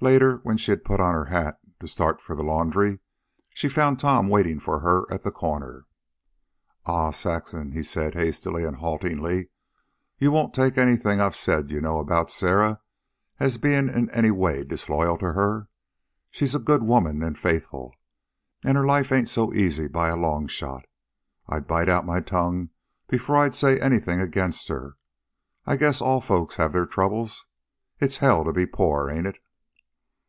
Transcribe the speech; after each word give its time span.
Later, 0.00 0.36
when 0.44 0.56
she 0.56 0.70
had 0.70 0.84
put 0.84 1.00
on 1.00 1.12
her 1.14 1.24
hat 1.24 1.58
to 1.80 1.88
start 1.88 2.20
for 2.20 2.36
the 2.36 2.44
laundry, 2.44 3.00
she 3.50 3.68
found 3.68 3.98
Tom 3.98 4.28
waiting 4.28 4.60
for 4.60 4.78
her 4.78 5.12
at 5.12 5.24
the 5.24 5.32
corner. 5.32 5.86
"An', 6.86 7.12
Saxon," 7.12 7.72
he 7.72 7.82
said, 7.82 8.14
hastily 8.14 8.62
and 8.62 8.76
haltingly, 8.76 9.48
"you 10.16 10.30
won't 10.30 10.54
take 10.54 10.78
anything 10.78 11.20
I've 11.20 11.34
said... 11.34 11.70
you 11.72 11.80
know... 11.80 11.98
about 11.98 12.30
Sarah... 12.30 12.80
as 13.40 13.58
bein' 13.58 13.88
in 13.88 14.08
any 14.10 14.30
way 14.30 14.62
disloyal 14.62 15.18
to 15.18 15.32
her? 15.32 15.68
She's 16.30 16.54
a 16.54 16.60
good 16.60 16.84
woman, 16.84 17.20
an' 17.24 17.34
faithful. 17.34 17.92
An' 18.62 18.76
her 18.76 18.86
life 18.86 19.10
ain't 19.10 19.28
so 19.28 19.52
easy 19.52 19.88
by 19.88 20.10
a 20.10 20.16
long 20.16 20.46
shot. 20.46 20.84
I'd 21.48 21.66
bite 21.66 21.88
out 21.88 22.06
my 22.06 22.20
tongue 22.20 22.70
before 23.08 23.36
I'd 23.36 23.52
say 23.52 23.80
anything 23.80 24.20
against 24.20 24.68
her. 24.68 24.94
I 25.66 25.74
guess 25.76 26.00
all 26.00 26.20
folks 26.20 26.54
have 26.54 26.72
their 26.72 26.86
troubles. 26.86 27.46
It's 27.98 28.18
hell 28.18 28.44
to 28.44 28.52
be 28.52 28.64
poor, 28.64 29.10
ain't 29.10 29.26
it?" 29.26 29.38